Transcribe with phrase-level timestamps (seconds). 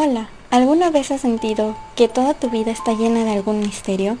[0.00, 4.16] Hola, ¿alguna vez has sentido que toda tu vida está llena de algún misterio?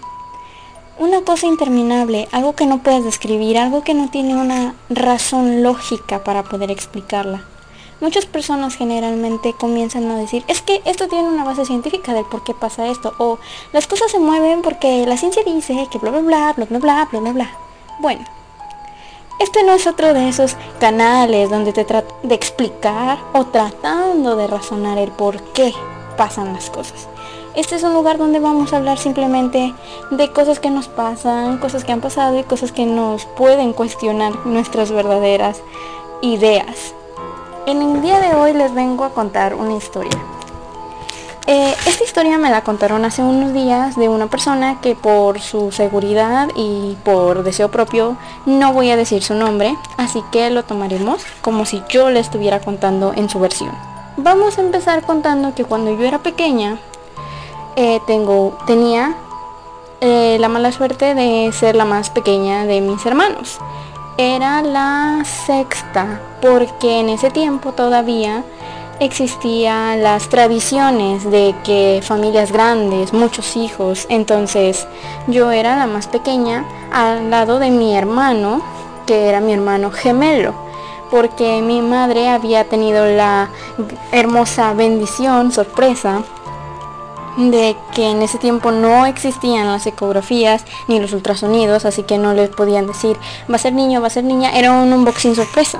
[0.98, 6.24] Una cosa interminable, algo que no puedes describir, algo que no tiene una razón lógica
[6.24, 7.44] para poder explicarla.
[8.00, 12.42] Muchas personas generalmente comienzan a decir, es que esto tiene una base científica del por
[12.42, 13.38] qué pasa esto, o
[13.72, 17.08] las cosas se mueven porque la ciencia dice que bla bla bla, bla bla bla,
[17.12, 17.50] bla bla bla.
[18.00, 18.24] Bueno,
[19.38, 24.46] este no es otro de esos canales donde te trato de explicar o tratando de
[24.46, 25.72] razonar el por qué
[26.16, 27.08] pasan las cosas.
[27.54, 29.74] Este es un lugar donde vamos a hablar simplemente
[30.10, 34.46] de cosas que nos pasan, cosas que han pasado y cosas que nos pueden cuestionar
[34.46, 35.60] nuestras verdaderas
[36.20, 36.94] ideas.
[37.66, 40.37] En el día de hoy les vengo a contar una historia.
[41.50, 45.72] Eh, esta historia me la contaron hace unos días de una persona que por su
[45.72, 51.24] seguridad y por deseo propio no voy a decir su nombre, así que lo tomaremos
[51.40, 53.72] como si yo le estuviera contando en su versión.
[54.18, 56.78] Vamos a empezar contando que cuando yo era pequeña
[57.76, 59.14] eh, tengo, tenía
[60.02, 63.58] eh, la mala suerte de ser la más pequeña de mis hermanos.
[64.18, 68.44] Era la sexta porque en ese tiempo todavía
[69.00, 74.86] existían las tradiciones de que familias grandes, muchos hijos, entonces
[75.26, 78.62] yo era la más pequeña al lado de mi hermano,
[79.06, 80.54] que era mi hermano gemelo,
[81.10, 83.50] porque mi madre había tenido la
[84.12, 86.22] hermosa bendición, sorpresa,
[87.36, 92.34] de que en ese tiempo no existían las ecografías ni los ultrasonidos, así que no
[92.34, 93.16] les podían decir
[93.50, 95.78] va a ser niño, va a ser niña, era un unboxing sorpresa.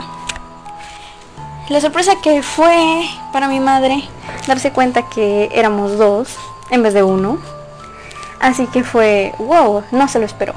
[1.69, 4.03] La sorpresa que fue para mi madre
[4.47, 6.35] darse cuenta que éramos dos
[6.71, 7.37] en vez de uno.
[8.41, 10.55] Así que fue, wow, no se lo esperó.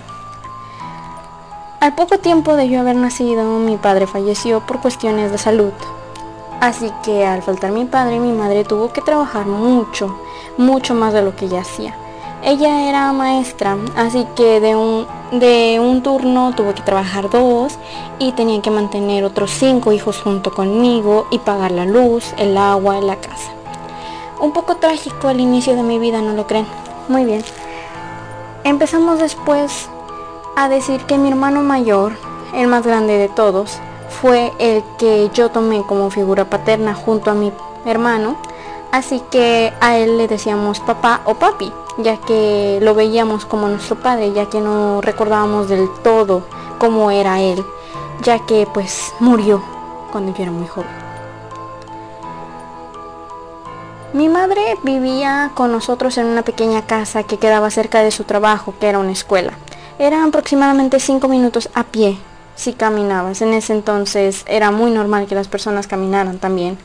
[1.82, 5.74] Al poco tiempo de yo haber nacido, mi padre falleció por cuestiones de salud.
[6.62, 10.18] Así que al faltar mi padre, mi madre tuvo que trabajar mucho,
[10.58, 11.94] mucho más de lo que ella hacía.
[12.44, 17.78] Ella era maestra, así que de un, de un turno tuvo que trabajar dos
[18.18, 23.00] y tenía que mantener otros cinco hijos junto conmigo y pagar la luz, el agua,
[23.00, 23.52] la casa.
[24.40, 26.66] Un poco trágico al inicio de mi vida, ¿no lo creen?
[27.08, 27.44] Muy bien.
[28.64, 29.88] Empezamos después
[30.56, 32.14] a decir que mi hermano mayor,
[32.56, 33.78] el más grande de todos,
[34.10, 37.54] fue el que yo tomé como figura paterna junto a mi
[37.86, 38.36] hermano,
[38.92, 43.98] así que a él le decíamos papá o papi ya que lo veíamos como nuestro
[43.98, 46.44] padre, ya que no recordábamos del todo
[46.80, 47.64] cómo era él,
[48.24, 49.64] ya que pues murió
[50.12, 51.02] cuando yo era muy joven.
[54.14, 58.74] Mi madre vivía con nosotros en una pequeña casa que quedaba cerca de su trabajo,
[58.80, 59.54] que era una escuela.
[60.00, 62.18] Eran aproximadamente cinco minutos a pie
[62.56, 63.42] si caminabas.
[63.42, 66.78] En ese entonces era muy normal que las personas caminaran también.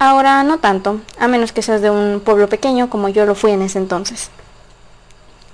[0.00, 3.50] Ahora no tanto, a menos que seas de un pueblo pequeño como yo lo fui
[3.50, 4.30] en ese entonces.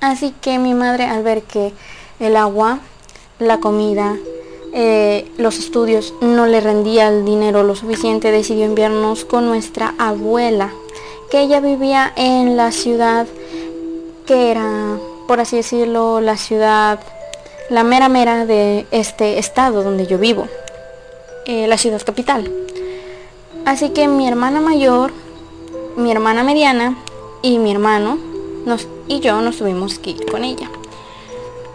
[0.01, 1.73] Así que mi madre al ver que
[2.21, 2.81] el agua,
[3.39, 4.17] la comida,
[4.75, 10.73] eh, los estudios no le rendía el dinero lo suficiente, decidió enviarnos con nuestra abuela,
[11.31, 13.27] que ella vivía en la ciudad
[14.27, 17.01] que era, por así decirlo, la ciudad,
[17.71, 20.49] la mera mera de este estado donde yo vivo,
[21.47, 22.51] eh, la ciudad capital.
[23.65, 25.13] Así que mi hermana mayor,
[25.97, 26.97] mi hermana mediana
[27.43, 28.19] y mi hermano
[28.67, 30.71] nos, y yo nos tuvimos que ir con ella.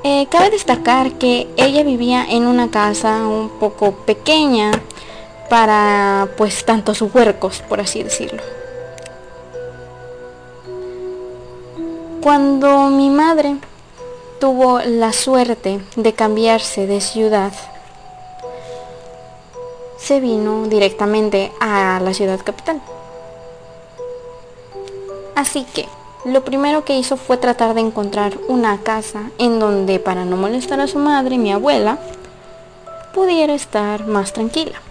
[0.03, 4.71] Eh, cabe destacar que ella vivía en una casa un poco pequeña
[5.49, 8.41] para pues tantos huercos, por así decirlo.
[12.21, 13.55] Cuando mi madre
[14.39, 17.51] tuvo la suerte de cambiarse de ciudad,
[19.99, 22.81] se vino directamente a la ciudad capital.
[25.35, 25.87] Así que
[26.25, 30.79] lo primero que hizo fue tratar de encontrar una casa en donde para no molestar
[30.81, 31.97] a su madre, mi abuela,
[33.13, 34.81] pudiera estar más tranquila.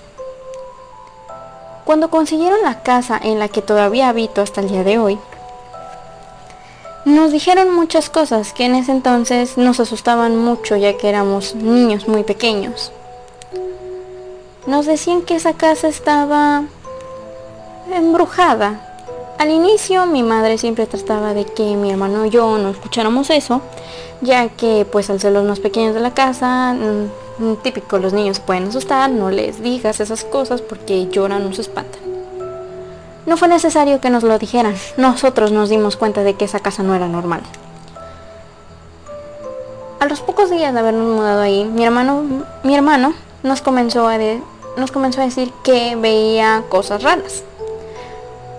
[1.84, 5.18] Cuando consiguieron la casa en la que todavía habito hasta el día de hoy,
[7.04, 12.06] nos dijeron muchas cosas que en ese entonces nos asustaban mucho ya que éramos niños
[12.09, 12.92] muy pequeños.
[14.68, 16.65] Nos decían que esa casa estaba
[17.91, 18.84] embrujada.
[19.38, 23.62] Al inicio mi madre siempre trataba de que mi hermano y yo no escucháramos eso,
[24.20, 28.41] ya que pues al ser los más pequeños de la casa, mm, típico los niños
[28.41, 32.03] pueden asustar, no les digas esas cosas porque lloran o se espantan.
[33.24, 36.82] No fue necesario que nos lo dijeran, nosotros nos dimos cuenta de que esa casa
[36.82, 37.41] no era normal.
[39.98, 42.22] A los pocos días de habernos mudado ahí, mi hermano,
[42.64, 44.42] mi hermano nos comenzó a, de,
[44.78, 47.42] nos comenzó a decir que veía cosas raras.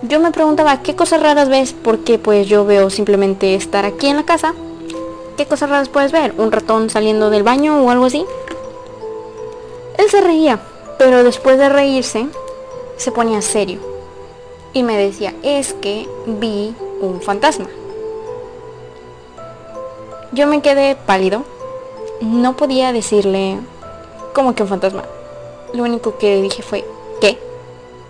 [0.02, 4.16] yo me preguntaba qué cosas raras ves porque pues yo veo simplemente estar aquí en
[4.16, 4.54] la casa.
[5.36, 6.34] ¿Qué cosas raras puedes ver?
[6.38, 8.24] ¿Un ratón saliendo del baño o algo así?
[9.98, 10.60] Él se reía,
[10.98, 12.26] pero después de reírse
[12.96, 13.80] se ponía serio
[14.72, 17.66] y me decía, es que vi un fantasma.
[20.32, 21.44] Yo me quedé pálido.
[22.20, 23.58] No podía decirle
[24.34, 25.02] como que un fantasma.
[25.72, 26.84] Lo único que dije fue,
[27.20, 27.38] ¿qué?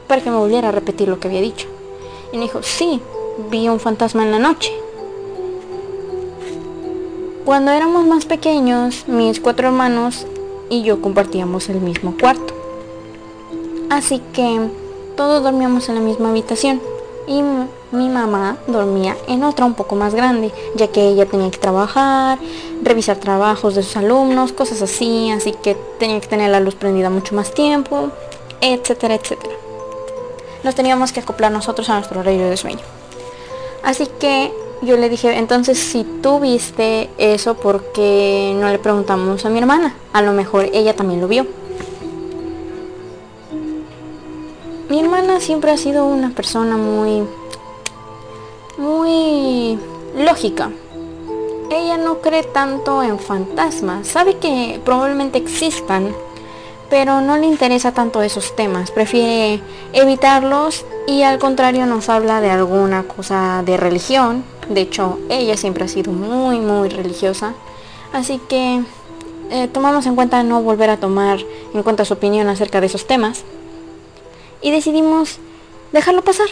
[0.07, 1.69] Para que me volviera a repetir lo que había dicho.
[2.33, 3.01] Y me dijo, sí,
[3.51, 4.73] vi un fantasma en la noche.
[7.45, 10.27] Cuando éramos más pequeños, mis cuatro hermanos
[10.69, 12.55] y yo compartíamos el mismo cuarto.
[13.89, 14.69] Así que
[15.17, 16.81] todos dormíamos en la misma habitación
[17.26, 17.43] y
[17.93, 22.38] mi mamá dormía en otra un poco más grande, ya que ella tenía que trabajar,
[22.82, 27.11] revisar trabajos de sus alumnos, cosas así, así que tenía que tener la luz prendida
[27.11, 28.11] mucho más tiempo,
[28.61, 29.55] etcétera, etcétera.
[30.62, 32.82] Nos teníamos que acoplar nosotros a nuestro horario de sueño.
[33.82, 34.52] Así que
[34.82, 39.94] yo le dije, entonces si tú viste eso, porque no le preguntamos a mi hermana?
[40.12, 41.46] A lo mejor ella también lo vio.
[44.91, 47.23] Mi hermana siempre ha sido una persona muy
[48.77, 49.79] muy
[50.17, 50.73] lógica.
[51.71, 56.13] Ella no cree tanto en fantasmas, sabe que probablemente existan,
[56.89, 62.51] pero no le interesa tanto esos temas, prefiere evitarlos y al contrario nos habla de
[62.51, 64.43] alguna cosa de religión.
[64.69, 67.53] De hecho, ella siempre ha sido muy, muy religiosa,
[68.13, 68.83] así que
[69.51, 71.39] eh, tomamos en cuenta no volver a tomar
[71.73, 73.45] en cuenta su opinión acerca de esos temas
[74.62, 75.39] y decidimos
[75.93, 76.49] dejarlo pasar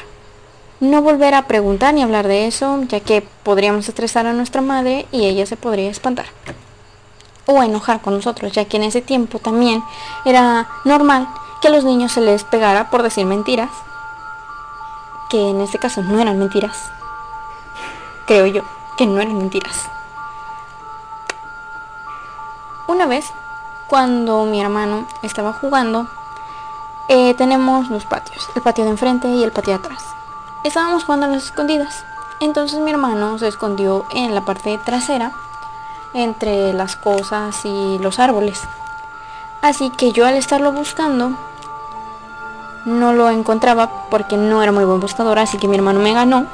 [0.81, 5.07] no volver a preguntar ni hablar de eso, ya que podríamos estresar a nuestra madre
[5.11, 6.27] y ella se podría espantar.
[7.47, 9.83] O enojar con nosotros, ya que en ese tiempo también
[10.25, 11.29] era normal
[11.61, 13.71] que a los niños se les pegara por decir mentiras,
[15.31, 16.91] que en este caso no eran mentiras.
[18.27, 18.63] Creo yo
[18.97, 19.89] que no eran mentiras.
[22.87, 23.27] Una vez,
[23.89, 26.09] cuando mi hermano estaba jugando,
[27.09, 30.05] eh, tenemos dos patios, el patio de enfrente y el patio de atrás.
[30.63, 32.05] Estábamos jugando las escondidas.
[32.41, 35.33] Entonces mi hermano se escondió en la parte trasera,
[36.13, 38.61] entre las cosas y los árboles.
[39.63, 41.33] Así que yo al estarlo buscando,
[42.85, 46.47] no lo encontraba porque no era muy buen buscador, así que mi hermano me ganó.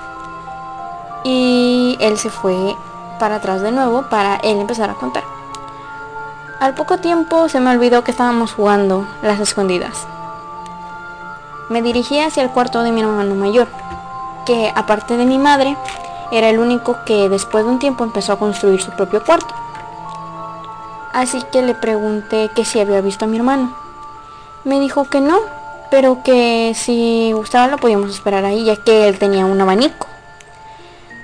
[1.24, 2.76] Y él se fue
[3.18, 5.24] para atrás de nuevo para él empezar a contar.
[6.60, 10.06] Al poco tiempo se me olvidó que estábamos jugando las escondidas.
[11.68, 13.68] Me dirigí hacia el cuarto de mi hermano mayor
[14.44, 15.76] que aparte de mi madre,
[16.30, 19.54] era el único que después de un tiempo empezó a construir su propio cuarto.
[21.12, 23.74] Así que le pregunté que si había visto a mi hermano.
[24.64, 25.38] Me dijo que no,
[25.90, 30.06] pero que si gustaba lo podíamos esperar ahí, ya que él tenía un abanico.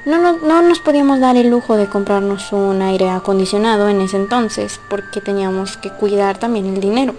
[0.06, 4.16] No, no, no, nos podíamos dar el lujo de comprarnos un aire acondicionado en ese
[4.16, 7.14] entonces, porque teníamos que cuidar también el dinero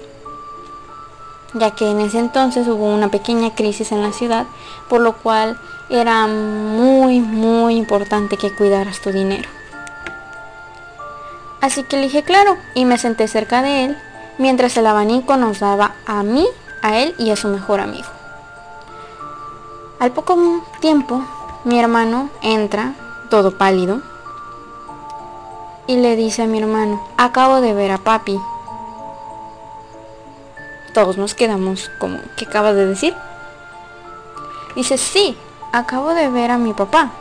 [1.54, 4.46] ya que en ese entonces hubo una pequeña crisis en la ciudad,
[4.90, 5.60] por lo cual
[5.90, 9.50] era muy, muy importante que cuidaras tu dinero.
[11.60, 13.98] Así que dije claro y me senté cerca de él,
[14.38, 16.48] mientras el abanico nos daba a mí,
[16.82, 18.08] a él y a su mejor amigo.
[20.00, 21.24] Al poco tiempo,
[21.64, 22.96] mi hermano entra,
[23.30, 24.02] todo pálido,
[25.86, 28.40] y le dice a mi hermano, acabo de ver a papi
[30.94, 33.16] todos nos quedamos como, ¿qué acabas de decir?
[34.76, 35.38] Dice, sí,
[35.72, 37.12] acabo de ver a mi papá.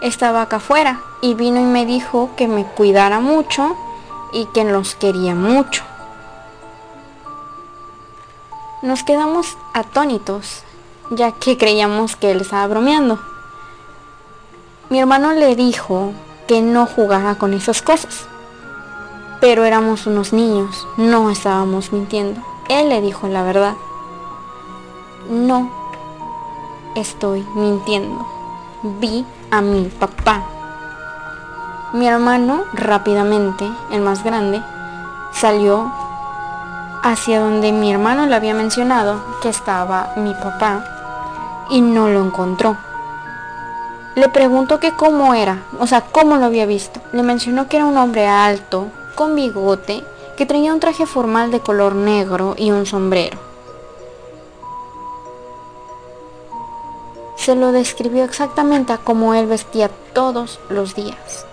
[0.00, 3.76] Estaba acá afuera y vino y me dijo que me cuidara mucho
[4.32, 5.82] y que nos quería mucho.
[8.82, 10.62] Nos quedamos atónitos,
[11.10, 13.18] ya que creíamos que él estaba bromeando.
[14.90, 16.12] Mi hermano le dijo
[16.46, 18.26] que no jugara con esas cosas
[19.44, 22.40] pero éramos unos niños, no estábamos mintiendo.
[22.70, 23.74] Él le dijo la verdad.
[25.28, 25.68] No
[26.94, 28.26] estoy mintiendo.
[28.82, 30.44] Vi a mi papá.
[31.92, 34.62] Mi hermano rápidamente, el más grande,
[35.34, 35.92] salió
[37.02, 40.86] hacia donde mi hermano le había mencionado que estaba mi papá
[41.68, 42.78] y no lo encontró.
[44.14, 47.02] Le preguntó que cómo era, o sea, cómo lo había visto.
[47.12, 50.02] Le mencionó que era un hombre alto, con bigote
[50.36, 53.38] que tenía un traje formal de color negro y un sombrero.
[57.36, 61.46] Se lo describió exactamente a como él vestía todos los días.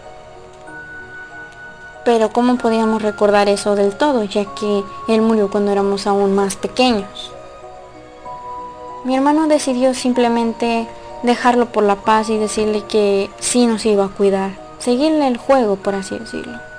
[2.06, 6.56] Pero ¿cómo podíamos recordar eso del todo, ya que él murió cuando éramos aún más
[6.56, 7.32] pequeños?
[9.04, 10.88] Mi hermano decidió simplemente
[11.24, 15.76] dejarlo por la paz y decirle que sí nos iba a cuidar, seguirle el juego,
[15.76, 16.71] por así decirlo.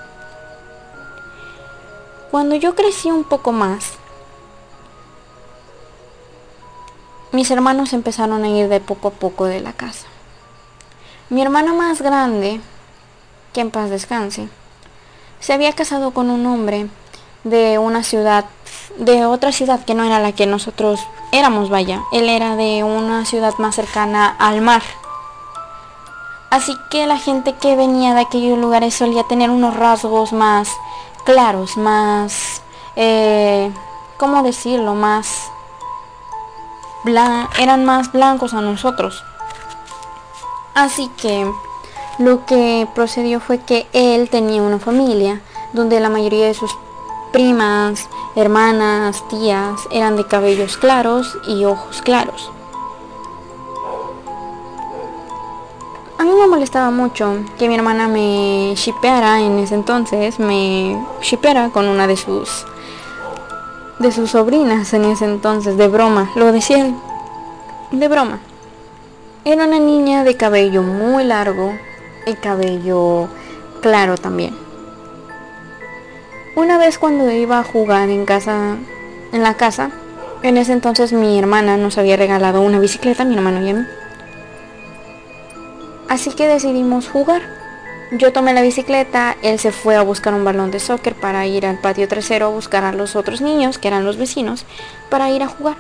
[2.33, 3.93] Cuando yo crecí un poco más,
[7.31, 10.07] mis hermanos empezaron a ir de poco a poco de la casa.
[11.29, 12.59] Mi hermana más grande,
[13.53, 14.49] que en paz descanse,
[15.41, 16.89] se había casado con un hombre
[17.45, 18.47] de una ciudad,
[18.97, 21.01] de otra ciudad que no era la que nosotros
[21.33, 22.01] éramos, vaya.
[22.13, 24.83] Él era de una ciudad más cercana al mar.
[26.49, 30.71] Así que la gente que venía de aquellos lugares solía tener unos rasgos más
[31.25, 32.63] claros, más,
[32.97, 33.73] eh,
[34.19, 34.95] ¿cómo decirlo?
[34.95, 35.51] Más,
[37.59, 39.25] eran más blancos a nosotros.
[40.75, 41.51] Así que
[42.19, 45.41] lo que procedió fue que él tenía una familia
[45.73, 46.71] donde la mayoría de sus
[47.33, 52.52] primas, hermanas, tías eran de cabellos claros y ojos claros.
[56.23, 61.71] A mí me molestaba mucho que mi hermana me shipeara en ese entonces, me shipeara
[61.71, 62.65] con una de sus
[63.99, 66.95] de sus sobrinas en ese entonces, de broma, lo decía
[67.91, 68.39] de broma.
[69.45, 71.73] Era una niña de cabello muy largo
[72.25, 73.27] y cabello
[73.81, 74.57] claro también.
[76.55, 78.77] Una vez cuando iba a jugar en casa,
[79.33, 79.91] en la casa,
[80.45, 83.85] en ese entonces mi hermana nos había regalado una bicicleta, mi hermano y a mí.
[86.13, 87.41] Así que decidimos jugar.
[88.11, 91.65] Yo tomé la bicicleta, él se fue a buscar un balón de soccer para ir
[91.65, 94.67] al patio trasero a buscar a los otros niños, que eran los vecinos,
[95.09, 95.77] para ir a jugar.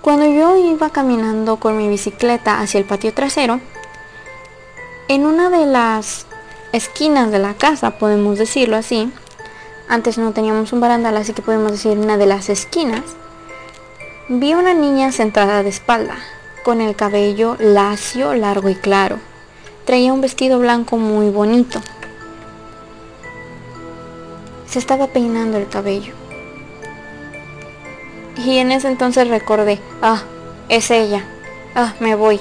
[0.00, 3.60] Cuando yo iba caminando con mi bicicleta hacia el patio trasero,
[5.06, 6.26] en una de las
[6.72, 9.12] esquinas de la casa, podemos decirlo así,
[9.86, 13.04] antes no teníamos un barandal, así que podemos decir una de las esquinas,
[14.28, 16.16] vi una niña sentada de espalda,
[16.62, 19.18] con el cabello lacio, largo y claro.
[19.84, 21.80] Traía un vestido blanco muy bonito.
[24.66, 26.14] Se estaba peinando el cabello.
[28.44, 30.22] Y en ese entonces recordé, ah,
[30.68, 31.24] es ella.
[31.74, 32.40] Ah, me voy.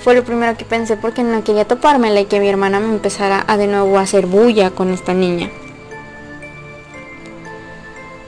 [0.00, 3.44] Fue lo primero que pensé porque no quería topármela y que mi hermana me empezara
[3.46, 5.50] a de nuevo a hacer bulla con esta niña.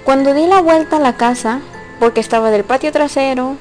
[0.04, 1.60] Cuando di la vuelta a la casa,
[1.98, 3.56] porque estaba del patio trasero,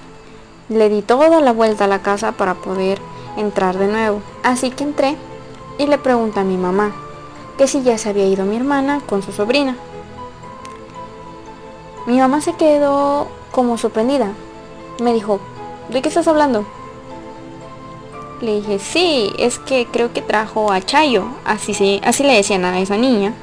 [0.71, 2.99] le di toda la vuelta a la casa para poder
[3.37, 4.21] entrar de nuevo.
[4.43, 5.17] Así que entré
[5.77, 6.93] y le pregunté a mi mamá
[7.57, 9.75] que si ya se había ido mi hermana con su sobrina.
[12.07, 14.31] Mi mamá se quedó como sorprendida.
[15.01, 15.39] Me dijo,
[15.89, 16.65] ¿de qué estás hablando?
[18.41, 21.25] Le dije, sí, es que creo que trajo a Chayo.
[21.45, 23.33] Así, así le decían a esa niña.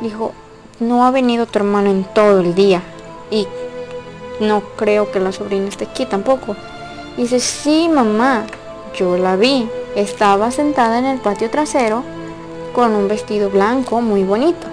[0.00, 0.32] Dijo,
[0.80, 2.82] no ha venido tu hermano en todo el día.
[3.30, 3.46] Y
[4.40, 6.56] no creo que la sobrina esté aquí tampoco.
[7.16, 8.46] Y dice, sí, mamá,
[8.94, 9.68] yo la vi.
[9.94, 12.02] Estaba sentada en el patio trasero
[12.72, 14.66] con un vestido blanco muy bonito.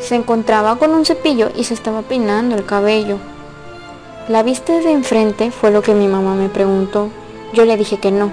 [0.00, 3.18] Se encontraba con un cepillo y se estaba peinando el cabello.
[4.28, 5.50] ¿La viste de enfrente?
[5.50, 7.08] Fue lo que mi mamá me preguntó.
[7.52, 8.30] Yo le dije que no.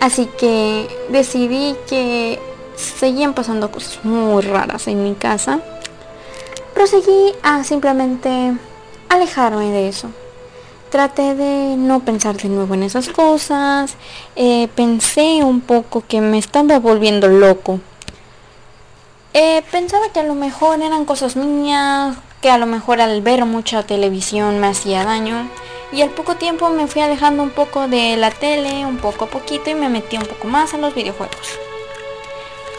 [0.00, 2.38] Así que decidí que
[2.76, 5.60] seguían pasando cosas muy raras en mi casa.
[6.78, 8.52] Proseguí a simplemente
[9.08, 10.10] alejarme de eso.
[10.90, 13.96] Traté de no pensar de nuevo en esas cosas.
[14.36, 17.80] Eh, pensé un poco que me estaba volviendo loco.
[19.34, 23.44] Eh, pensaba que a lo mejor eran cosas mías, que a lo mejor al ver
[23.44, 25.48] mucha televisión me hacía daño
[25.90, 29.28] y al poco tiempo me fui alejando un poco de la tele, un poco a
[29.30, 31.58] poquito y me metí un poco más a los videojuegos.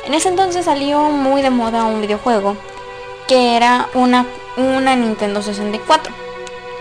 [0.06, 2.56] En ese entonces salió muy de moda un videojuego
[3.30, 4.26] que era una,
[4.58, 6.14] una Nintendo 64.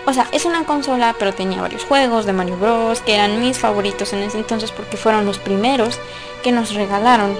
[0.05, 2.99] O sea, es una consola, pero tenía varios juegos de Mario Bros.
[3.01, 5.97] que eran mis favoritos en ese entonces porque fueron los primeros
[6.43, 7.33] que nos regalaron.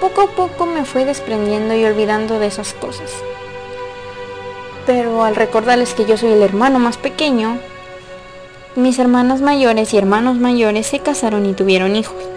[0.00, 3.10] Poco a poco me fui desprendiendo y olvidando de esas cosas
[4.86, 7.58] pero al recordarles que yo soy el hermano más pequeño,
[8.76, 12.33] mis hermanas mayores y hermanos mayores se casaron y tuvieron hijos.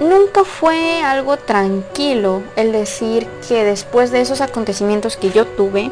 [0.00, 5.90] Nunca fue algo tranquilo el decir que después de esos acontecimientos que yo tuve,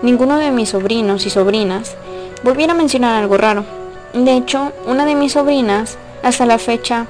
[0.00, 1.94] ninguno de mis sobrinos y sobrinas
[2.42, 3.66] volviera a mencionar algo raro.
[4.14, 7.06] De hecho, una de mis sobrinas, hasta la fecha,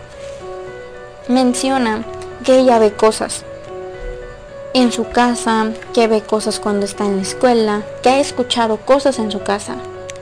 [1.28, 2.02] menciona
[2.44, 3.44] que ella ve cosas,
[4.74, 9.20] en su casa, que ve cosas cuando está en la escuela, que ha escuchado cosas
[9.20, 9.76] en su casa.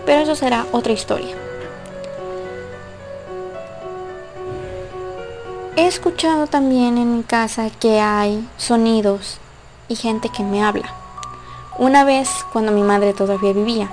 [0.05, 1.48] Pero eso será otra historia.
[5.79, 9.39] He escuchado también en mi casa que hay sonidos
[9.87, 10.93] y gente que me habla.
[11.79, 13.89] Una vez cuando mi madre todavía vivía.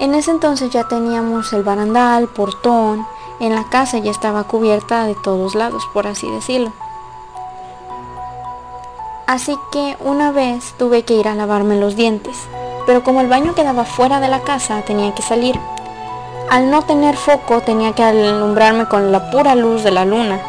[0.00, 3.06] En ese entonces ya teníamos el barandal, portón,
[3.38, 6.72] en la casa ya estaba cubierta de todos lados, por así decirlo.
[9.28, 12.36] Así que una vez tuve que ir a lavarme los dientes,
[12.86, 15.60] pero como el baño quedaba fuera de la casa tenía que salir.
[16.50, 20.40] Al no tener foco tenía que alumbrarme con la pura luz de la luna.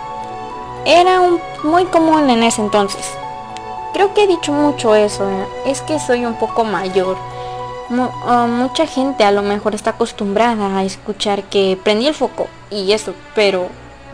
[0.84, 1.22] Era
[1.63, 3.05] muy común en ese entonces.
[3.93, 5.46] Creo que he dicho mucho eso, ¿eh?
[5.67, 7.17] es que soy un poco mayor.
[8.25, 12.93] Ah, mucha gente a lo mejor está acostumbrada a escuchar que prendí el foco y
[12.93, 13.67] eso, pero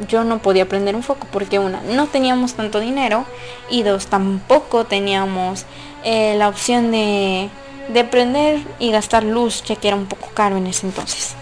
[0.09, 3.23] yo no podía prender un foco porque una, no teníamos tanto dinero
[3.69, 5.65] y dos, tampoco teníamos
[6.03, 7.49] eh, la opción de,
[7.87, 11.37] de prender y gastar luz, ya que era un poco caro en ese entonces.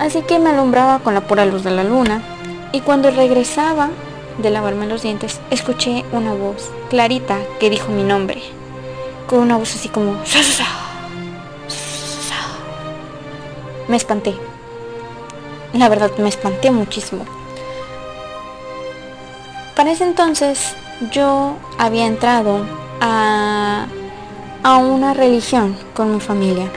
[0.00, 2.22] Así que me alumbraba con la pura luz de la luna
[2.72, 3.90] y cuando regresaba
[4.38, 8.42] de lavarme los dientes, escuché una voz clarita que dijo mi nombre,
[9.28, 10.16] con una voz así como...
[13.86, 14.34] Me espanté
[15.72, 17.24] la verdad me espanté muchísimo.
[19.76, 20.74] Para ese entonces
[21.12, 22.66] yo había entrado
[23.00, 23.86] a,
[24.62, 26.70] a una religión con mi familia.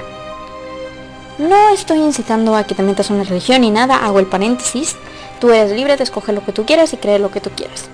[1.37, 4.95] No estoy incitando a que te metas una religión ni nada, hago el paréntesis.
[5.39, 7.85] Tú eres libre de escoger lo que tú quieras y creer lo que tú quieras.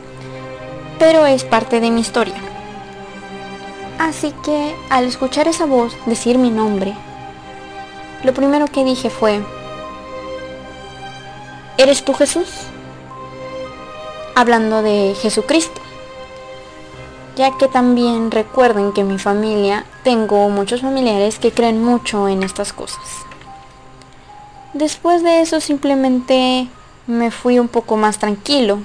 [1.00, 2.36] Pero es parte de mi historia.
[3.98, 6.94] Así que al escuchar esa voz decir mi nombre,
[8.24, 9.42] lo primero que dije fue,
[11.80, 12.50] ¿Eres tú Jesús?
[14.36, 15.80] Hablando de Jesucristo.
[17.38, 22.44] Ya que también recuerden que en mi familia tengo muchos familiares que creen mucho en
[22.44, 23.29] estas cosas.
[24.80, 26.70] Después de eso simplemente
[27.06, 28.80] me fui un poco más tranquilo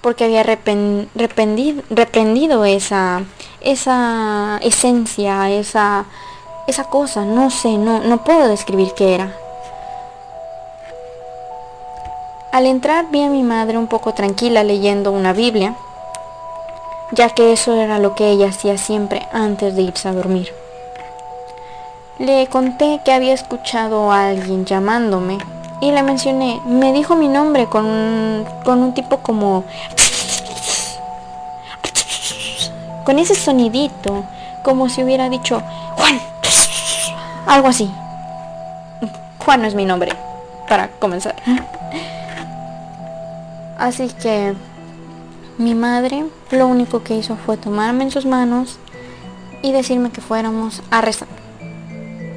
[0.00, 3.22] porque había reprendido esa,
[3.60, 6.06] esa esencia, esa,
[6.66, 9.32] esa cosa, no sé, no, no puedo describir qué era.
[12.50, 15.76] Al entrar vi a mi madre un poco tranquila leyendo una Biblia,
[17.12, 20.61] ya que eso era lo que ella hacía siempre antes de irse a dormir.
[22.22, 25.38] Le conté que había escuchado a alguien llamándome
[25.80, 29.64] y le mencioné, me dijo mi nombre con un, con un tipo como...
[33.04, 34.24] con ese sonidito,
[34.62, 35.60] como si hubiera dicho,
[35.96, 36.20] Juan,
[37.48, 37.90] algo así.
[39.44, 40.12] Juan no es mi nombre,
[40.68, 41.34] para comenzar.
[43.80, 44.54] Así que
[45.58, 48.78] mi madre lo único que hizo fue tomarme en sus manos
[49.60, 51.41] y decirme que fuéramos a rezar.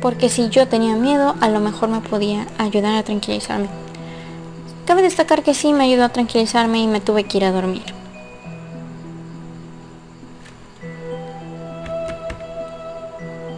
[0.06, 3.70] Porque si yo tenía miedo, a lo mejor me podía ayudar a tranquilizarme.
[4.86, 7.82] Cabe destacar que sí me ayudó a tranquilizarme y me tuve que ir a dormir.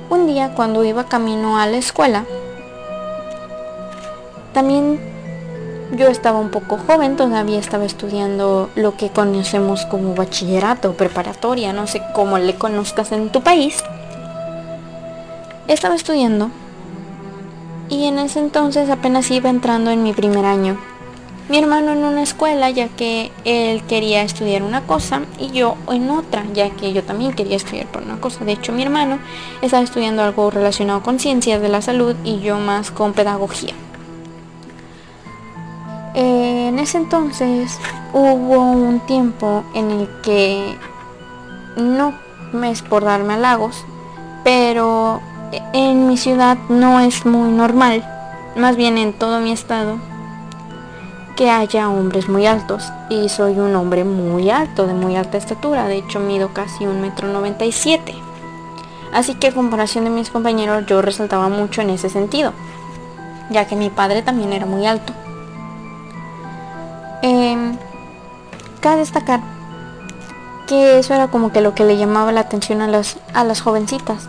[0.10, 2.24] Un día cuando iba camino a la escuela,
[4.54, 5.02] también
[5.98, 11.88] yo estaba un poco joven, todavía estaba estudiando lo que conocemos como bachillerato, preparatoria, no
[11.88, 13.84] sé cómo le conozcas en tu país.
[15.68, 16.50] Estaba estudiando
[17.90, 20.78] y en ese entonces apenas iba entrando en mi primer año.
[21.50, 26.10] Mi hermano en una escuela ya que él quería estudiar una cosa y yo en
[26.10, 28.46] otra ya que yo también quería estudiar por una cosa.
[28.46, 29.20] De hecho mi hermano
[29.62, 33.74] estaba estudiando algo relacionado con ciencias de la salud y yo más con pedagogía.
[36.16, 37.78] Eh, en ese entonces
[38.14, 40.76] hubo un tiempo en el que
[41.76, 42.14] no
[42.52, 43.86] me es por darme halagos,
[44.44, 45.22] pero
[45.74, 48.04] en mi ciudad no es muy normal,
[48.56, 49.98] más bien en todo mi estado,
[51.36, 52.92] que haya hombres muy altos.
[53.10, 57.02] Y soy un hombre muy alto, de muy alta estatura, de hecho mido casi un
[57.02, 58.16] metro noventa y siete.
[59.14, 62.52] Así que a comparación de mis compañeros yo resaltaba mucho en ese sentido,
[63.50, 65.14] ya que mi padre también era muy alto.
[67.22, 67.72] Eh,
[68.82, 69.40] cabe destacar
[70.68, 73.62] que eso era como que lo que le llamaba la atención a las, a las
[73.62, 74.28] jovencitas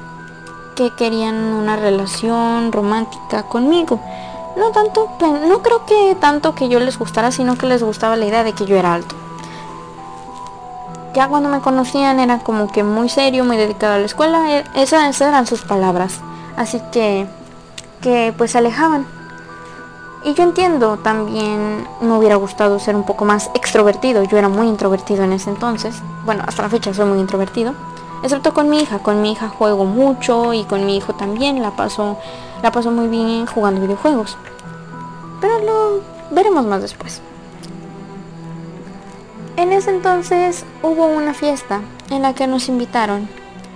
[0.79, 3.99] que querían una relación romántica conmigo.
[4.57, 5.09] No tanto,
[5.49, 8.53] no creo que tanto que yo les gustara, sino que les gustaba la idea de
[8.53, 9.17] que yo era alto.
[11.15, 14.65] Ya cuando me conocían era como que muy serio, muy dedicado a la escuela, e,
[14.77, 16.21] esas eran sus palabras.
[16.57, 17.27] Así que,
[18.01, 19.05] que pues se alejaban.
[20.23, 24.23] Y yo entiendo, también me hubiera gustado ser un poco más extrovertido.
[24.23, 25.97] Yo era muy introvertido en ese entonces.
[26.25, 27.75] Bueno, hasta la fecha soy muy introvertido.
[28.23, 28.99] Excepto con mi hija.
[28.99, 32.19] Con mi hija juego mucho y con mi hijo también la paso,
[32.63, 34.37] la muy bien jugando videojuegos.
[35.41, 36.01] Pero lo
[36.31, 37.21] veremos más después.
[39.57, 43.29] En ese entonces hubo una fiesta en la que nos invitaron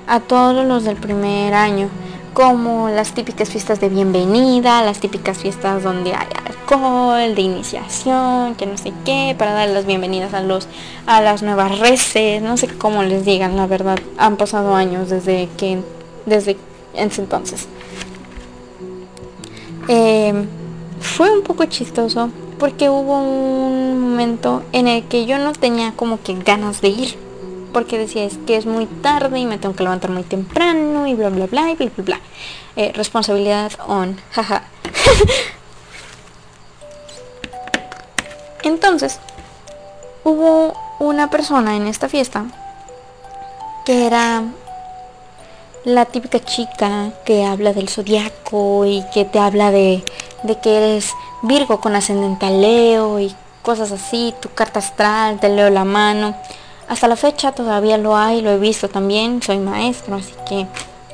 [0.07, 1.89] a todos los del primer año,
[2.33, 8.67] como las típicas fiestas de bienvenida, las típicas fiestas donde hay alcohol, de iniciación, que
[8.67, 10.69] no sé qué, para dar las bienvenidas a los
[11.07, 15.49] a las nuevas reces, no sé cómo les digan, la verdad, han pasado años desde
[15.57, 15.83] que
[16.25, 16.57] desde
[16.95, 17.69] ese entonces.
[19.89, 20.47] Em,
[21.01, 26.23] fue un poco chistoso porque hubo un momento en el que yo no tenía como
[26.23, 27.22] que ganas de ir
[27.73, 31.15] porque decía es que es muy tarde y me tengo que levantar muy temprano y
[31.15, 32.21] bla bla bla y bla bla bla.
[32.77, 34.65] Eh, responsabilidad on, jaja.
[38.63, 39.19] Entonces,
[40.25, 42.45] hubo una persona en esta fiesta
[43.85, 44.45] que era
[45.85, 50.05] la típica chica que habla del zodiaco y que te habla de,
[50.45, 55.71] de que eres Virgo con ascendente Leo y cosas así, tu carta astral, te leo
[55.71, 56.37] la mano.
[56.89, 60.67] Hasta la fecha todavía lo hay, lo he visto también, soy maestro, así que,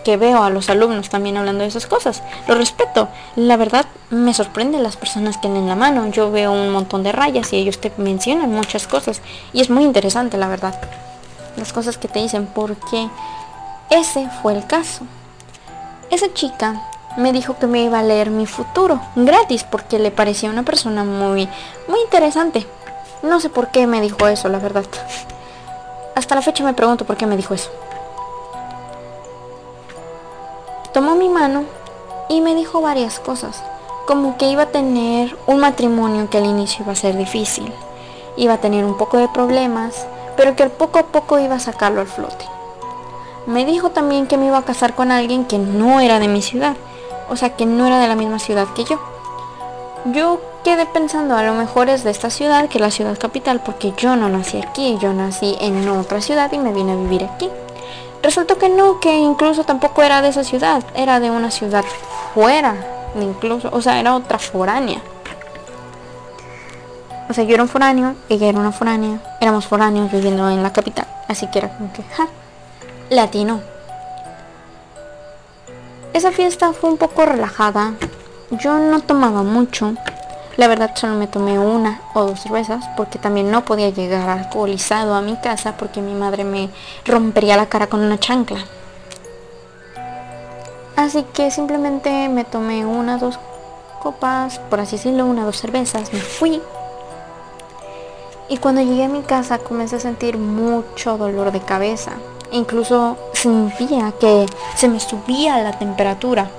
[0.05, 2.23] que veo a los alumnos también hablando de esas cosas.
[2.47, 3.09] Lo respeto.
[3.37, 6.09] La verdad me sorprende las personas que leen la mano.
[6.11, 9.21] Yo veo un montón de rayas y ellos te mencionan muchas cosas.
[9.53, 10.81] Y es muy interesante, la verdad.
[11.57, 13.09] Las cosas que te dicen, porque
[13.91, 15.05] ese fue el caso.
[16.11, 16.81] Esa chica
[17.17, 21.05] me dijo que me iba a leer mi futuro gratis porque le parecía una persona
[21.05, 21.49] muy
[21.89, 22.67] muy interesante.
[23.23, 24.85] No sé por qué me dijo eso, la verdad.
[26.19, 27.71] Hasta la fecha me pregunto por qué me dijo eso.
[30.93, 31.63] Tomó mi mano
[32.29, 33.63] y me dijo varias cosas,
[34.05, 37.73] como que iba a tener un matrimonio que al inicio iba a ser difícil,
[38.37, 42.01] iba a tener un poco de problemas, pero que poco a poco iba a sacarlo
[42.01, 42.45] al flote.
[43.47, 46.43] Me dijo también que me iba a casar con alguien que no era de mi
[46.43, 46.75] ciudad,
[47.31, 48.99] o sea que no era de la misma ciudad que yo.
[50.05, 53.93] Yo quedé pensando, a lo mejor es de esta ciudad que la ciudad capital, porque
[53.97, 57.51] yo no nací aquí, yo nací en otra ciudad y me vine a vivir aquí.
[58.23, 61.85] Resultó que no, que incluso tampoco era de esa ciudad, era de una ciudad
[62.33, 62.77] fuera,
[63.21, 65.01] incluso, o sea, era otra foránea.
[67.29, 70.73] O sea, yo era un foráneo, ella era una foránea, éramos foráneos viviendo en la
[70.73, 72.29] capital, así que era como que, ja,
[73.11, 73.61] latino.
[76.13, 77.93] Esa fiesta fue un poco relajada,
[78.51, 79.95] yo no tomaba mucho,
[80.57, 85.15] la verdad solo me tomé una o dos cervezas porque también no podía llegar alcoholizado
[85.15, 86.71] a mi casa porque mi madre me
[87.05, 88.59] rompería la cara con una chancla.
[90.97, 93.39] Así que simplemente me tomé una, dos
[94.03, 96.61] copas, por así decirlo, una, dos cervezas, me fui.
[98.49, 102.13] Y cuando llegué a mi casa comencé a sentir mucho dolor de cabeza.
[102.51, 106.51] Incluso sentía que se me subía la temperatura.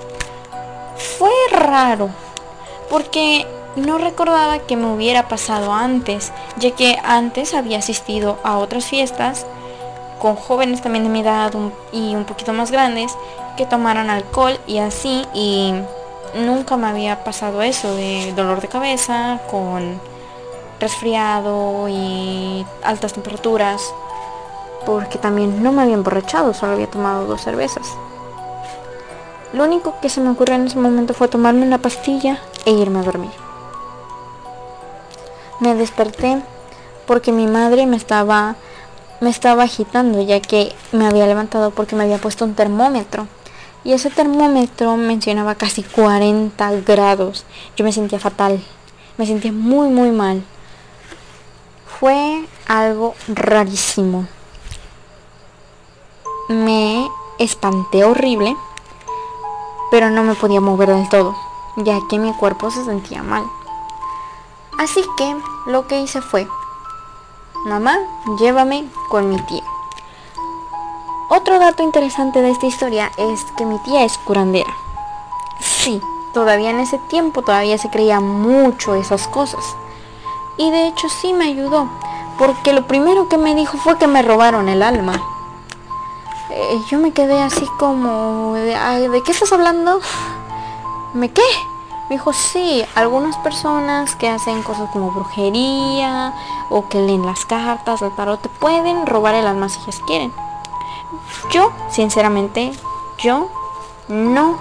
[1.18, 2.10] Fue raro,
[2.88, 8.84] porque no recordaba que me hubiera pasado antes, ya que antes había asistido a otras
[8.84, 9.46] fiestas
[10.18, 11.52] con jóvenes también de mi edad
[11.92, 13.16] y un poquito más grandes
[13.56, 15.72] que tomaran alcohol y así y
[16.34, 20.00] nunca me había pasado eso de dolor de cabeza con
[20.78, 23.82] resfriado y altas temperaturas
[24.84, 27.86] porque también no me había emborrachado, solo había tomado dos cervezas.
[29.52, 33.00] Lo único que se me ocurrió en ese momento fue tomarme una pastilla e irme
[33.00, 33.32] a dormir.
[35.58, 36.40] Me desperté
[37.06, 38.56] porque mi madre me estaba
[39.20, 43.26] me estaba agitando ya que me había levantado porque me había puesto un termómetro
[43.84, 47.44] y ese termómetro mencionaba casi 40 grados.
[47.76, 48.62] Yo me sentía fatal,
[49.18, 50.42] me sentía muy muy mal.
[51.98, 54.26] Fue algo rarísimo.
[56.48, 57.08] Me
[57.38, 58.56] espanté horrible,
[59.90, 61.34] pero no me podía mover del todo,
[61.76, 63.44] ya que mi cuerpo se sentía mal.
[64.78, 66.48] Así que lo que hice fue,
[67.66, 67.98] mamá,
[68.38, 69.62] llévame con mi tía.
[71.28, 74.72] Otro dato interesante de esta historia es que mi tía es curandera.
[75.60, 76.00] Sí,
[76.34, 79.64] todavía en ese tiempo todavía se creía mucho esas cosas.
[80.56, 81.88] Y de hecho sí me ayudó,
[82.38, 85.22] porque lo primero que me dijo fue que me robaron el alma.
[86.60, 89.98] Eh, yo me quedé así como, ¿de, ¿de qué estás hablando?
[91.14, 91.42] ¿Me qué?
[92.10, 96.34] Me dijo, sí, algunas personas que hacen cosas como brujería
[96.68, 100.34] o que leen las cartas, el tarot, pueden robar el alma si quieren.
[101.50, 102.72] Yo, sinceramente,
[103.18, 103.48] yo
[104.08, 104.58] no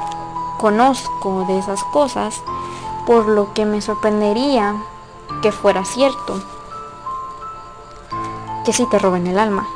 [0.57, 2.41] conozco de esas cosas,
[3.05, 4.75] por lo que me sorprendería
[5.41, 6.41] que fuera cierto.
[8.63, 9.67] Que sí te roben el alma.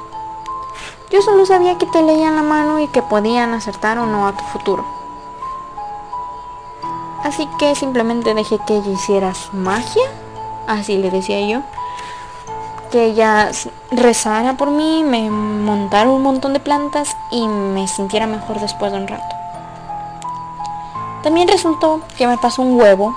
[1.12, 4.34] Yo solo sabía que te leían la mano y que podían acertar o no a
[4.34, 4.86] tu futuro.
[7.24, 10.04] Así que simplemente dejé que ella hiciera su magia.
[10.68, 11.62] Así le decía yo.
[12.92, 13.50] que ella
[13.90, 19.00] rezara por mí, me montara un montón de plantas y me sintiera mejor después de
[19.00, 19.36] un rato.
[21.24, 23.16] También resultó que me pasó un huevo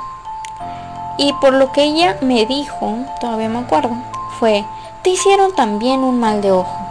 [1.19, 3.91] y por lo que ella me dijo, todavía me acuerdo,
[4.39, 4.65] fue,
[5.03, 6.86] te hicieron también un mal de ojo.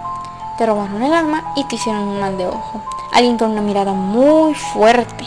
[0.57, 2.81] Te robaron el alma y te hicieron un mal de ojo.
[3.11, 5.25] Alguien con una mirada muy fuerte.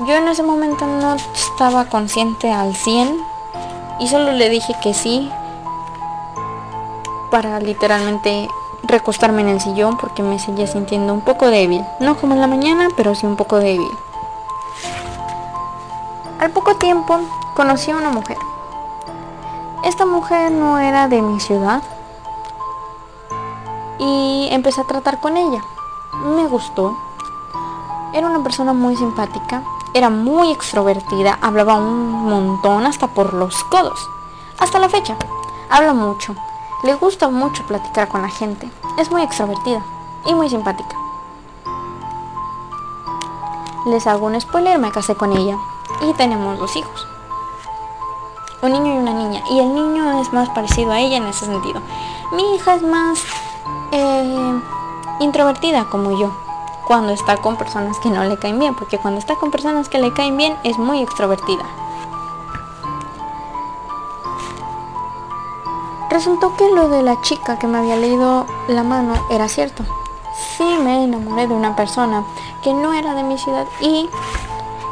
[0.00, 3.16] Yo en ese momento no estaba consciente al 100
[4.00, 5.30] y solo le dije que sí
[7.30, 8.48] para literalmente
[8.82, 11.84] recostarme en el sillón porque me seguía sintiendo un poco débil.
[12.00, 13.90] No como en la mañana, pero sí un poco débil.
[16.40, 17.20] Al poco tiempo
[17.54, 18.36] conocí a una mujer.
[19.84, 21.80] Esta mujer no era de mi ciudad
[23.98, 25.62] y empecé a tratar con ella.
[26.24, 26.96] Me gustó.
[28.12, 29.62] Era una persona muy simpática,
[29.94, 34.08] era muy extrovertida, hablaba un montón hasta por los codos.
[34.58, 35.16] Hasta la fecha,
[35.70, 36.34] habla mucho.
[36.82, 38.70] Le gusta mucho platicar con la gente.
[38.98, 39.82] Es muy extrovertida
[40.26, 40.96] y muy simpática.
[43.86, 45.56] Les hago un spoiler, me casé con ella
[46.02, 47.06] y tenemos dos hijos.
[48.62, 49.42] Un niño y una niña.
[49.50, 51.80] Y el niño es más parecido a ella en ese sentido.
[52.32, 53.22] Mi hija es más
[53.92, 54.60] eh,
[55.20, 56.32] introvertida como yo
[56.86, 59.98] cuando está con personas que no le caen bien, porque cuando está con personas que
[59.98, 61.64] le caen bien es muy extrovertida.
[66.10, 69.84] Resultó que lo de la chica que me había leído la mano era cierto.
[70.56, 72.24] Sí me enamoré de una persona
[72.62, 74.08] que no era de mi ciudad y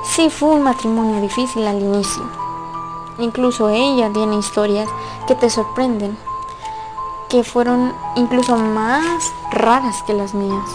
[0.05, 2.25] sí fue un matrimonio difícil al inicio.
[3.19, 4.89] Incluso ella tiene historias
[5.29, 6.19] que te sorprenden,
[7.35, 10.71] que fueron incluso más raras que las mías.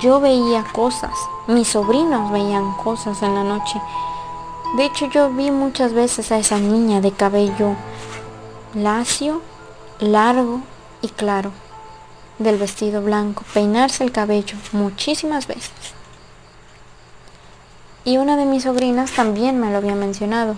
[0.00, 1.12] Yo veía cosas,
[1.46, 3.78] mis sobrinos veían cosas en la noche.
[4.78, 7.74] De hecho yo vi muchas veces a esa niña de cabello
[8.74, 9.42] lacio,
[9.98, 10.62] largo
[11.02, 11.52] y claro,
[12.38, 15.70] del vestido blanco, peinarse el cabello muchísimas veces.
[18.06, 20.56] Y una de mis sobrinas también me lo había mencionado.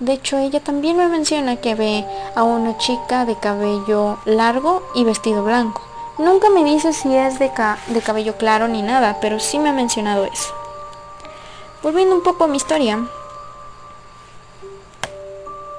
[0.00, 5.04] De hecho, ella también me menciona que ve a una chica de cabello largo y
[5.04, 5.82] vestido blanco.
[6.16, 10.24] Nunca me dice si es de, cabello claro ni nada, pero sí me ha mencionado
[10.24, 10.54] eso.
[11.82, 12.98] Volviendo un poco a mi historia,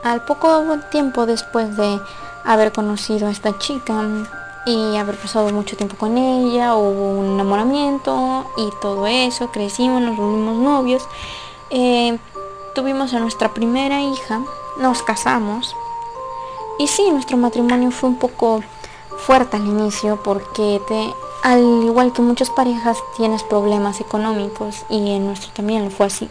[0.04, 2.00] al poco tiempo después de
[2.44, 4.04] haber conocido a esta chica
[4.68, 10.16] y haber pasado mucho tiempo con ella, hubo un enamoramiento y todo eso, crecimos, nos
[10.16, 11.08] volvimos novios,
[11.72, 12.20] eh,
[12.74, 14.42] tuvimos a nuestra primera hija,
[14.78, 15.76] nos casamos
[16.80, 18.64] y sí, nuestro matrimonio fue un poco
[19.18, 20.82] fuerte al inicio porque
[21.44, 26.30] al igual que muchas parejas tienes problemas económicos y en nuestro también lo fue así.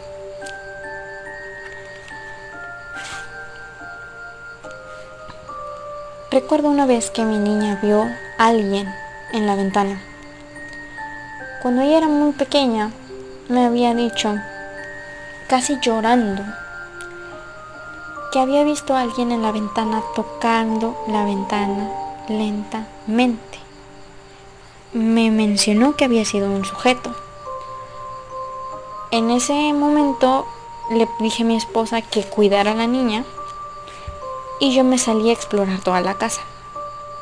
[6.31, 8.03] Recuerdo una vez que mi niña vio
[8.37, 8.87] a alguien
[9.33, 10.01] en la ventana.
[11.61, 12.91] Cuando ella era muy pequeña,
[13.49, 14.35] me había dicho,
[15.51, 16.45] casi llorando,
[18.31, 21.91] que había visto a alguien en la ventana tocando la ventana
[22.29, 23.59] lentamente.
[24.93, 27.13] Me mencionó que había sido un sujeto.
[29.11, 30.47] En ese momento
[30.89, 33.25] le dije a mi esposa que cuidara a la niña
[34.61, 36.39] y yo me salí a explorar toda la casa.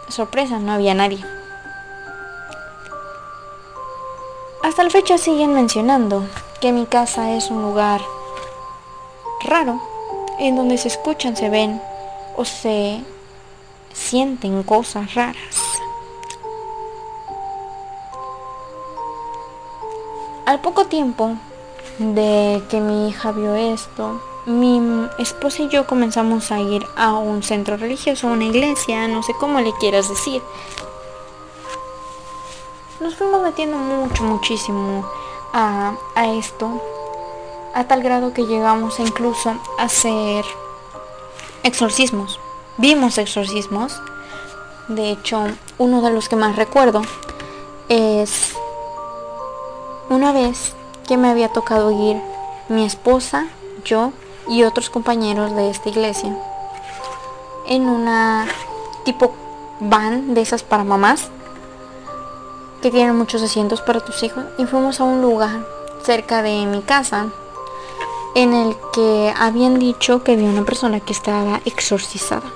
[0.08, 1.26] Sorpresa, no había nadie.
[4.62, 6.28] Hasta la fecha siguen mencionando
[6.62, 8.02] que mi casa es un lugar
[9.42, 9.82] raro,
[10.40, 11.82] en donde se escuchan, se ven
[12.36, 13.04] o se
[13.94, 15.80] sienten cosas raras.
[20.46, 21.36] Al poco tiempo
[22.00, 24.82] de que mi hija vio esto, mi
[25.20, 29.60] esposa y yo comenzamos a ir a un centro religioso, una iglesia, no sé cómo
[29.60, 30.42] le quieras decir.
[33.00, 35.06] Nos fuimos metiendo mucho, muchísimo
[35.54, 36.82] a, a esto,
[37.80, 40.44] a tal grado que llegamos incluso a hacer
[41.64, 42.40] exorcismos.
[42.78, 44.02] Vimos exorcismos.
[44.90, 47.02] De hecho, uno de los que más recuerdo
[47.88, 48.54] es
[50.10, 50.74] una vez
[51.08, 52.22] que me había tocado ir
[52.68, 53.48] mi esposa,
[53.86, 54.12] yo
[54.50, 56.36] y otros compañeros de esta iglesia
[57.68, 58.48] en una
[59.06, 59.32] tipo
[59.80, 61.30] van de esas para mamás
[62.82, 65.66] que tienen muchos asientos para tus hijos y fuimos a un lugar
[66.04, 67.28] cerca de mi casa
[68.36, 72.52] en el que habían dicho que había una persona que estaba exorcizada.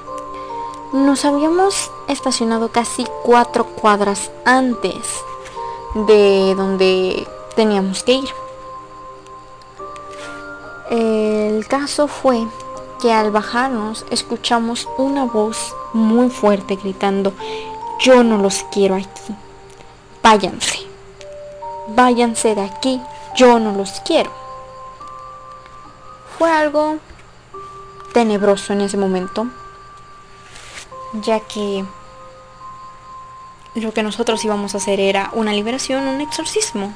[0.91, 4.95] Nos habíamos estacionado casi cuatro cuadras antes
[5.95, 8.29] de donde teníamos que ir.
[10.91, 12.45] El caso fue
[13.01, 17.33] que al bajarnos escuchamos una voz muy fuerte gritando,
[17.99, 19.35] yo no los quiero aquí,
[20.21, 20.79] váyanse,
[21.87, 23.01] váyanse de aquí,
[23.35, 24.42] yo no los quiero.
[26.37, 26.97] Fue algo
[28.13, 29.47] tenebroso en ese momento,
[31.13, 31.85] ya que
[33.75, 36.93] lo que nosotros íbamos a hacer era una liberación, un exorcismo.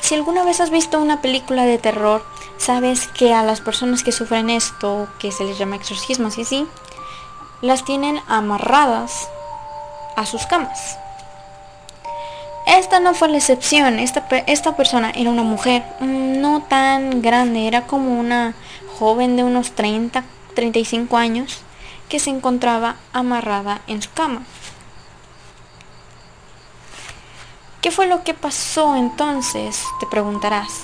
[0.00, 2.24] Si alguna vez has visto una película de terror,
[2.56, 6.66] sabes que a las personas que sufren esto, que se les llama exorcismos y así,
[7.60, 9.28] las tienen amarradas
[10.16, 10.98] a sus camas.
[12.68, 17.66] Esta no fue la excepción, esta, esta persona era una mujer mm, no tan grande,
[17.66, 18.54] era como una
[18.98, 20.22] joven de unos 30,
[20.54, 21.62] 35 años
[22.10, 24.42] que se encontraba amarrada en su cama.
[27.80, 29.82] ¿Qué fue lo que pasó entonces?
[29.98, 30.82] Te preguntarás.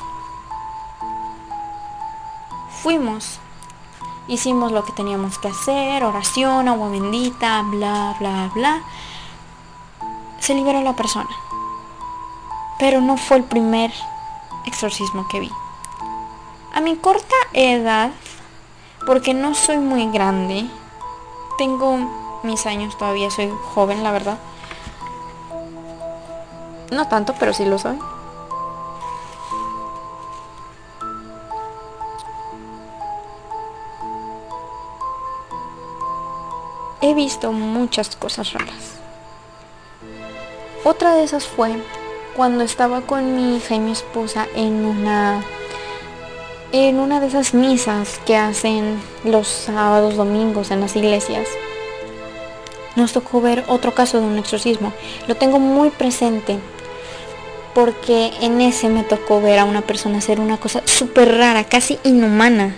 [2.83, 3.40] Fuimos,
[4.27, 8.83] hicimos lo que teníamos que hacer, oración, agua bendita, bla, bla, bla.
[10.38, 11.44] Se liberó la persona.
[12.79, 13.93] Pero no fue el primer
[14.67, 15.51] exorcismo que vi.
[16.73, 18.11] A mi corta edad,
[19.07, 20.67] porque no soy muy grande,
[21.59, 24.39] tengo mis años todavía, soy joven, la verdad
[26.95, 27.99] no tanto, pero sí lo soy.
[37.01, 38.95] He visto muchas cosas raras.
[40.85, 41.83] Otra de esas fue
[42.37, 45.44] cuando estaba con mi hija y mi esposa en una
[46.73, 51.47] en una de esas misas que hacen los sábados, domingos en las iglesias.
[52.97, 54.92] Nos tocó ver otro caso de un exorcismo.
[55.29, 56.59] Lo tengo muy presente
[57.75, 61.99] porque en ese me tocó ver a una persona hacer una cosa súper rara, casi
[62.03, 62.75] inhumana.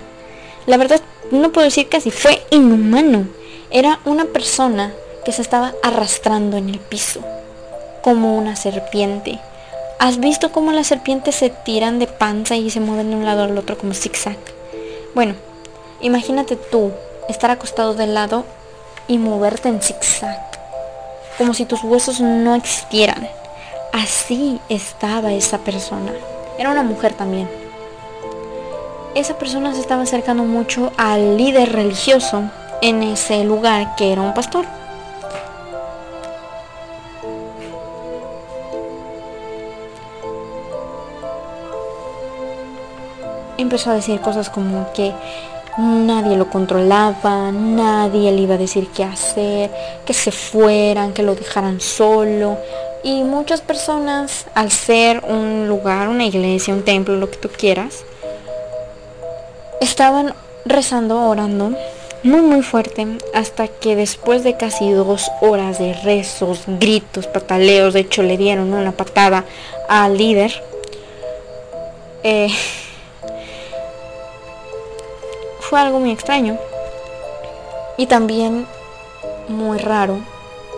[0.66, 3.26] La verdad, no puedo decir casi, fue inhumano.
[3.70, 4.92] Era una persona
[5.24, 7.20] que se estaba arrastrando en el piso,
[8.06, 9.40] como una serpiente.
[9.98, 13.42] ¿Has visto cómo las serpientes se tiran de panza y se mueven de un lado
[13.42, 14.36] al otro como zigzag?
[15.12, 15.34] Bueno,
[16.00, 16.92] imagínate tú
[17.28, 18.44] estar acostado de lado
[19.08, 20.38] y moverte en zigzag,
[21.36, 23.28] como si tus huesos no existieran.
[23.92, 26.12] Así estaba esa persona.
[26.60, 27.50] Era una mujer también.
[29.16, 32.44] Esa persona se estaba acercando mucho al líder religioso
[32.82, 34.75] en ese lugar que era un pastor.
[43.66, 45.12] Empezó a decir cosas como que
[45.76, 49.72] nadie lo controlaba, nadie le iba a decir qué hacer,
[50.04, 52.58] que se fueran, que lo dejaran solo,
[53.02, 58.04] y muchas personas, al ser un lugar, una iglesia, un templo, lo que tú quieras,
[59.80, 60.32] estaban
[60.64, 61.72] rezando, orando
[62.22, 68.00] muy muy fuerte hasta que después de casi dos horas de rezos, gritos, pataleos, de
[68.00, 69.44] hecho le dieron una patada
[69.88, 70.52] al líder,
[72.22, 72.48] eh,
[75.68, 76.56] fue algo muy extraño
[77.96, 78.66] y también
[79.48, 80.20] muy raro,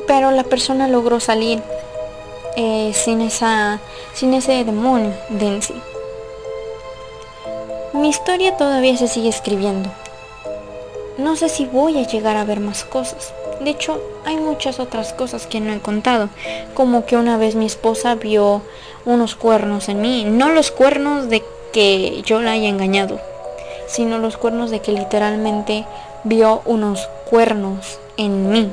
[0.06, 1.62] pero la persona logró salir
[2.56, 3.80] eh, sin, esa,
[4.14, 5.74] sin ese demonio de en sí.
[7.92, 9.90] Mi historia todavía se sigue escribiendo.
[11.18, 13.34] No sé si voy a llegar a ver más cosas.
[13.60, 16.30] De hecho, hay muchas otras cosas que no he contado,
[16.74, 18.62] como que una vez mi esposa vio
[19.04, 23.20] unos cuernos en mí, no los cuernos de que yo la haya engañado,
[23.88, 25.86] sino los cuernos de que literalmente
[26.24, 28.70] vio unos cuernos en mí.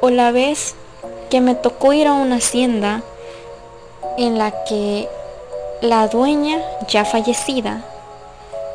[0.00, 0.74] O la vez
[1.30, 3.02] que me tocó ir a una hacienda
[4.18, 5.08] en la que
[5.80, 7.84] la dueña, ya fallecida,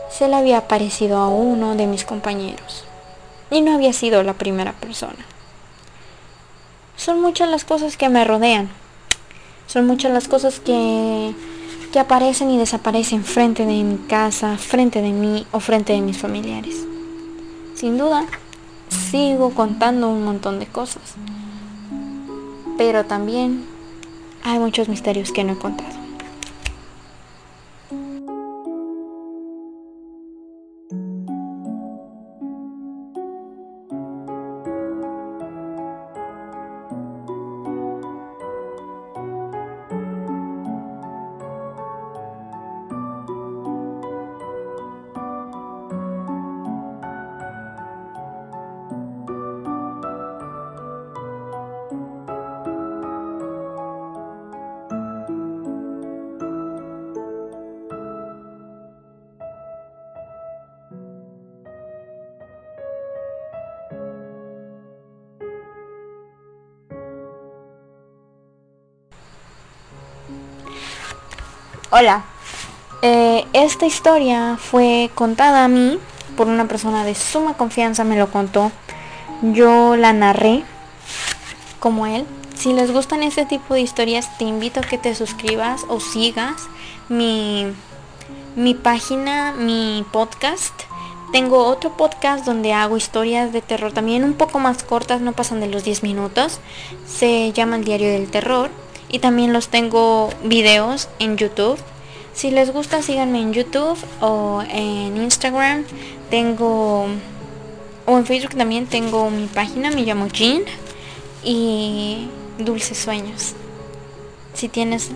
[0.09, 2.83] se le había aparecido a uno de mis compañeros.
[3.49, 5.25] Y no había sido la primera persona.
[6.95, 8.69] Son muchas las cosas que me rodean.
[9.67, 11.33] Son muchas las cosas que,
[11.91, 16.17] que aparecen y desaparecen frente de mi casa, frente de mí o frente de mis
[16.17, 16.75] familiares.
[17.75, 18.25] Sin duda,
[18.89, 21.15] sigo contando un montón de cosas
[22.81, 23.63] pero también
[24.43, 26.00] hay muchos misterios que no he contado.
[72.01, 72.23] Hola.
[73.03, 75.99] Eh, esta historia fue contada a mí
[76.35, 78.71] por una persona de suma confianza, me lo contó.
[79.43, 80.63] Yo la narré
[81.79, 82.25] como él.
[82.55, 86.69] Si les gustan este tipo de historias, te invito a que te suscribas o sigas
[87.07, 87.67] mi,
[88.55, 90.73] mi página, mi podcast.
[91.31, 95.59] Tengo otro podcast donde hago historias de terror también un poco más cortas, no pasan
[95.59, 96.61] de los 10 minutos.
[97.05, 98.71] Se llama El Diario del Terror.
[99.11, 101.77] Y también los tengo videos en YouTube.
[102.33, 105.83] Si les gusta, síganme en YouTube o en Instagram.
[106.29, 107.07] Tengo...
[108.05, 110.63] O en Facebook también tengo mi página, me llamo Jean.
[111.43, 113.53] Y Dulces Sueños.
[114.53, 115.11] Si tienes...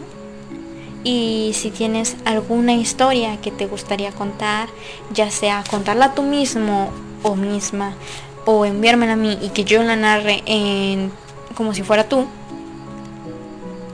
[1.05, 4.69] Y si tienes alguna historia que te gustaría contar,
[5.13, 6.89] ya sea contarla tú mismo
[7.21, 7.93] o misma,
[8.45, 11.11] o enviármela a mí y que yo la narre en
[11.55, 12.25] como si fuera tú,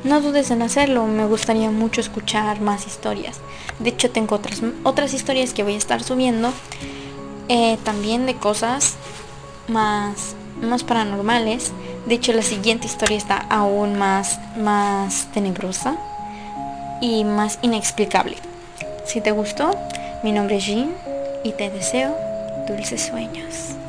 [0.04, 3.40] no dudes en hacerlo, me gustaría mucho escuchar más historias.
[3.80, 6.52] De hecho tengo otras, otras historias que voy a estar subiendo.
[7.50, 8.96] Eh, también de cosas
[9.68, 11.72] más, más paranormales.
[12.06, 15.96] De hecho la siguiente historia está aún más, más tenebrosa
[17.02, 18.38] y más inexplicable.
[19.06, 19.72] Si te gustó,
[20.24, 20.96] mi nombre es Jean
[21.44, 22.16] y te deseo
[22.68, 23.81] dulces sueños.